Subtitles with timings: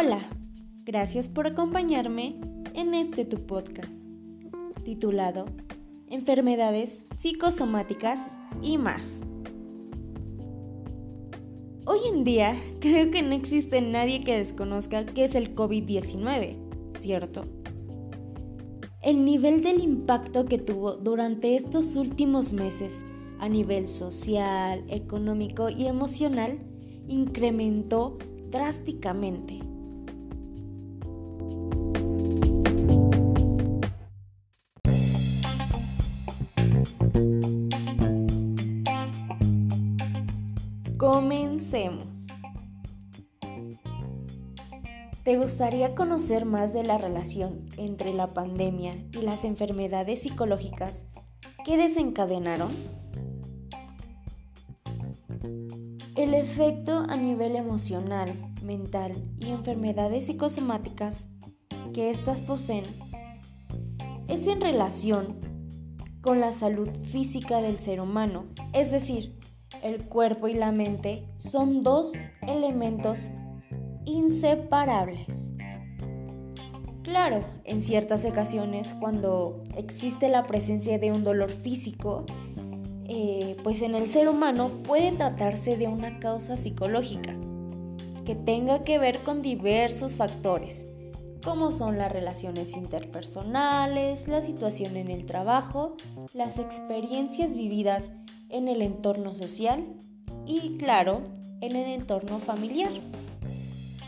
[0.00, 0.20] Hola,
[0.84, 2.40] gracias por acompañarme
[2.74, 3.90] en este tu podcast,
[4.84, 5.46] titulado
[6.06, 8.20] Enfermedades psicosomáticas
[8.62, 9.04] y más.
[11.84, 16.54] Hoy en día creo que no existe nadie que desconozca qué es el COVID-19,
[17.00, 17.42] ¿cierto?
[19.02, 22.94] El nivel del impacto que tuvo durante estos últimos meses
[23.40, 26.60] a nivel social, económico y emocional
[27.08, 28.16] incrementó
[28.52, 29.67] drásticamente.
[41.10, 42.04] Comencemos.
[45.24, 51.06] ¿Te gustaría conocer más de la relación entre la pandemia y las enfermedades psicológicas
[51.64, 52.72] que desencadenaron?
[56.14, 58.30] El efecto a nivel emocional,
[58.62, 61.26] mental y enfermedades psicosomáticas
[61.94, 62.84] que éstas poseen
[64.28, 65.40] es en relación
[66.20, 68.44] con la salud física del ser humano,
[68.74, 69.37] es decir,
[69.82, 72.12] el cuerpo y la mente son dos
[72.42, 73.28] elementos
[74.04, 75.26] inseparables.
[77.02, 82.26] Claro, en ciertas ocasiones cuando existe la presencia de un dolor físico,
[83.06, 87.34] eh, pues en el ser humano puede tratarse de una causa psicológica
[88.26, 90.84] que tenga que ver con diversos factores,
[91.42, 95.96] como son las relaciones interpersonales, la situación en el trabajo,
[96.34, 98.10] las experiencias vividas
[98.50, 99.84] en el entorno social
[100.46, 101.22] y, claro,
[101.60, 102.90] en el entorno familiar,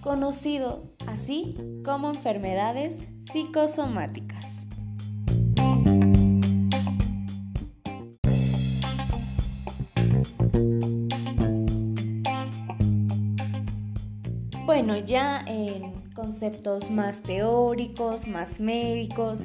[0.00, 1.54] conocido así
[1.84, 2.96] como enfermedades
[3.32, 4.66] psicosomáticas.
[14.64, 19.40] Bueno, ya en conceptos más teóricos, más médicos,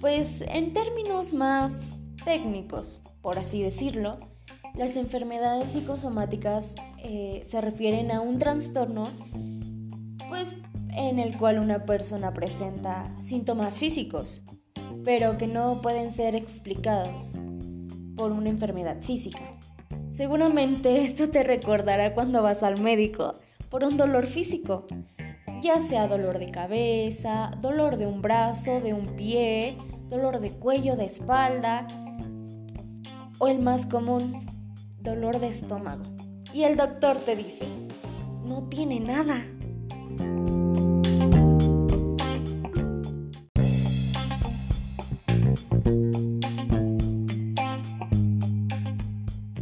[0.00, 1.80] pues en términos más
[2.24, 4.18] técnicos, por así decirlo,
[4.74, 9.08] las enfermedades psicosomáticas eh, se refieren a un trastorno,
[10.28, 10.54] pues
[10.92, 14.42] en el cual una persona presenta síntomas físicos,
[15.04, 17.30] pero que no pueden ser explicados
[18.16, 19.40] por una enfermedad física.
[20.12, 23.32] Seguramente esto te recordará cuando vas al médico
[23.70, 24.86] por un dolor físico,
[25.62, 30.96] ya sea dolor de cabeza, dolor de un brazo, de un pie, dolor de cuello,
[30.96, 31.86] de espalda
[33.40, 34.46] o el más común,
[35.00, 36.04] dolor de estómago.
[36.52, 37.66] Y el doctor te dice,
[38.44, 39.42] no tiene nada.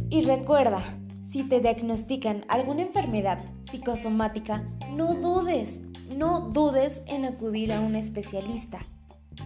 [0.09, 0.83] Y recuerda,
[1.29, 3.39] si te diagnostican alguna enfermedad
[3.71, 5.79] psicosomática, no dudes,
[6.09, 8.79] no dudes en acudir a un especialista.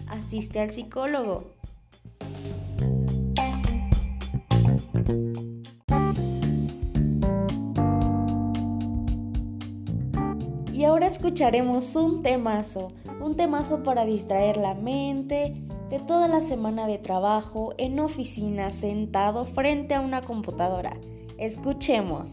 [0.08, 1.54] Asiste al psicólogo.
[10.72, 12.88] Y ahora escucharemos un temazo,
[13.20, 15.54] un temazo para distraer la mente
[15.88, 20.96] de toda la semana de trabajo en oficina sentado frente a una computadora.
[21.38, 22.30] Escuchemos.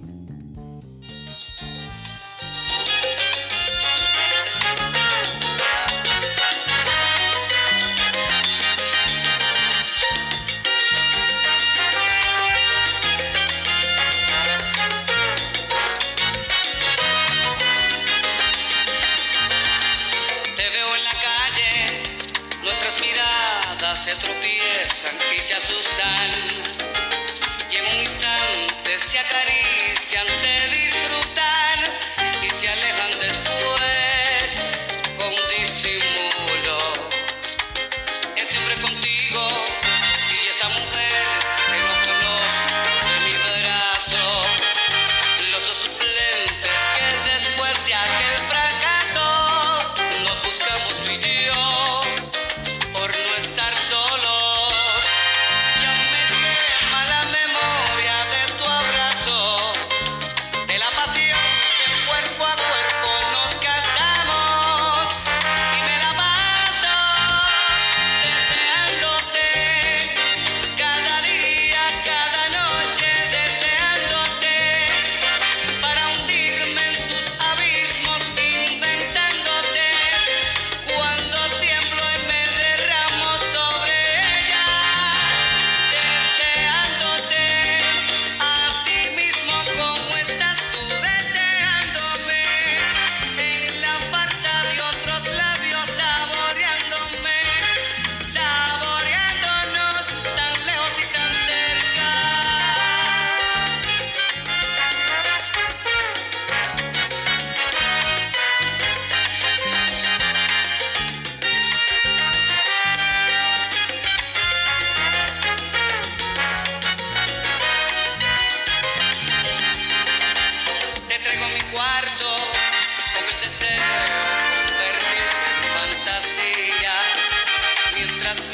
[24.04, 26.32] Se tropiezan y se asustan.
[27.70, 30.01] Y en un instante se acarician,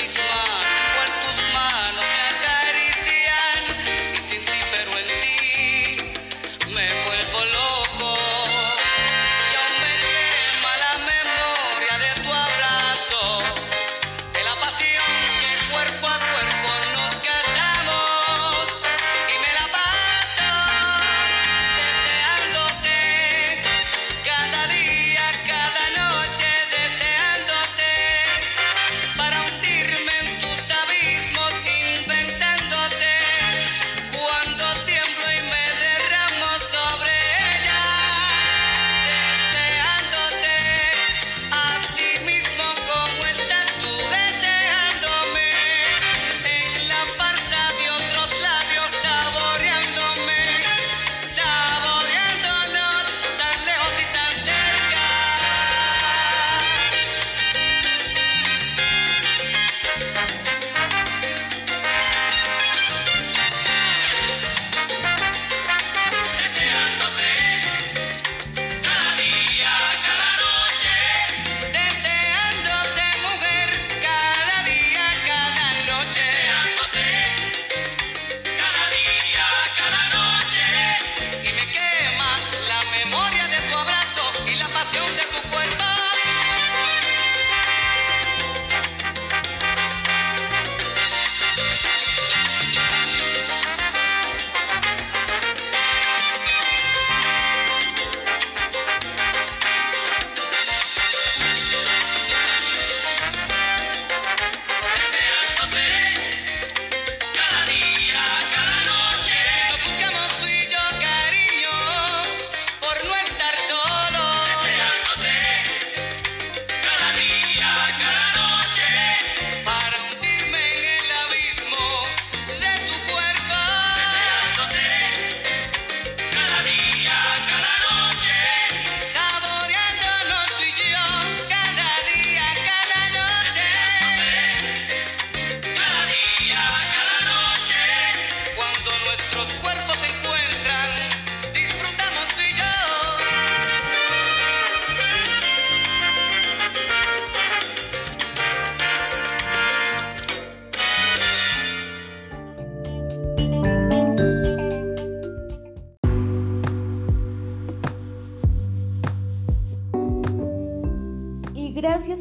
[0.07, 0.37] Praise the Lord.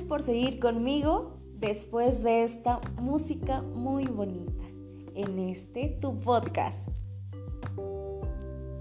[0.03, 4.65] Por seguir conmigo después de esta música muy bonita
[5.15, 6.89] en este tu podcast.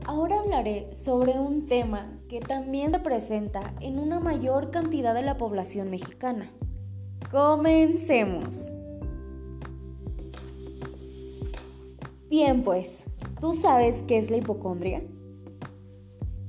[0.05, 5.37] Ahora hablaré sobre un tema que también se presenta en una mayor cantidad de la
[5.37, 6.51] población mexicana.
[7.31, 8.55] Comencemos.
[12.29, 13.05] Bien, pues,
[13.39, 15.01] ¿tú sabes qué es la hipocondria?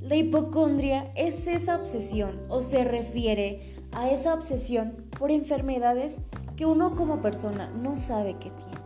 [0.00, 6.18] La hipocondria es esa obsesión o se refiere a esa obsesión por enfermedades
[6.54, 8.76] que uno como persona no sabe que tiene.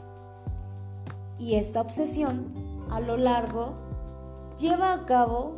[1.37, 2.55] Y esta obsesión,
[2.93, 3.75] a lo largo,
[4.57, 5.57] lleva a cabo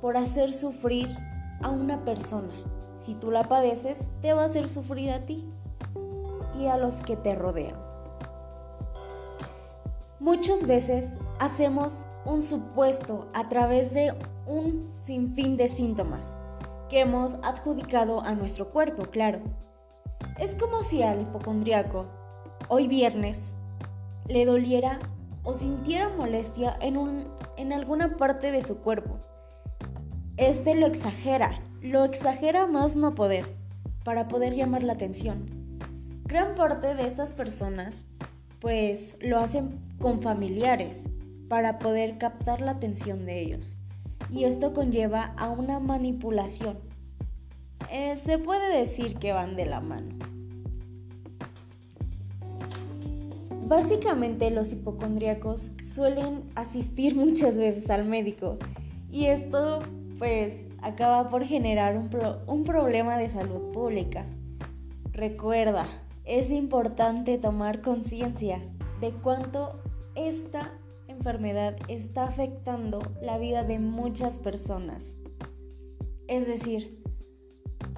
[0.00, 1.14] por hacer sufrir
[1.60, 2.54] a una persona.
[2.96, 5.44] Si tú la padeces, te va a hacer sufrir a ti
[6.58, 7.76] y a los que te rodean.
[10.18, 14.14] Muchas veces hacemos un supuesto a través de
[14.46, 16.32] un sinfín de síntomas
[17.00, 19.40] hemos adjudicado a nuestro cuerpo, claro.
[20.38, 22.06] Es como si al hipocondriaco,
[22.68, 23.54] hoy viernes,
[24.28, 24.98] le doliera
[25.42, 29.18] o sintiera molestia en, un, en alguna parte de su cuerpo.
[30.36, 33.46] Este lo exagera, lo exagera más no poder,
[34.04, 35.78] para poder llamar la atención.
[36.24, 38.06] Gran parte de estas personas,
[38.60, 41.08] pues, lo hacen con familiares,
[41.48, 43.78] para poder captar la atención de ellos.
[44.30, 46.78] Y esto conlleva a una manipulación.
[47.90, 50.14] Eh, se puede decir que van de la mano.
[53.66, 58.58] Básicamente los hipocondríacos suelen asistir muchas veces al médico
[59.10, 59.80] y esto
[60.18, 60.52] pues
[60.82, 64.26] acaba por generar un, pro un problema de salud pública.
[65.12, 65.86] Recuerda,
[66.24, 68.60] es importante tomar conciencia
[69.00, 69.80] de cuánto
[70.14, 70.72] esta
[71.16, 75.14] enfermedad está afectando la vida de muchas personas.
[76.28, 77.02] Es decir,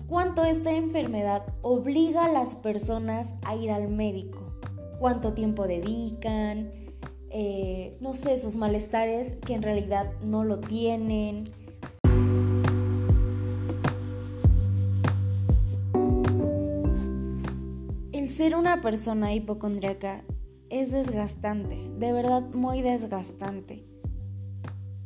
[0.06, 4.46] cuánto esta enfermedad obliga a las personas a ir al médico
[4.99, 6.73] cuánto tiempo dedican,
[7.30, 11.44] eh, no sé, sus malestares que en realidad no lo tienen.
[18.12, 20.25] El ser una persona hipocondríaca
[20.70, 23.85] es desgastante, de verdad muy desgastante.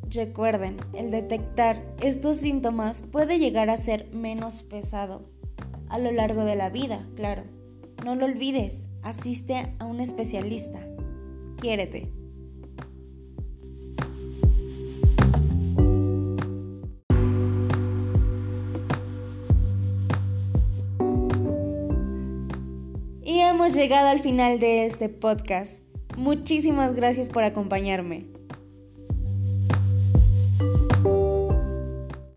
[0.09, 5.31] Recuerden, el detectar estos síntomas puede llegar a ser menos pesado
[5.89, 7.45] a lo largo de la vida, claro.
[8.05, 10.81] No lo olvides, asiste a un especialista.
[11.59, 12.20] Quiérete.
[23.61, 25.83] Hemos llegado al final de este podcast.
[26.17, 28.25] Muchísimas gracias por acompañarme.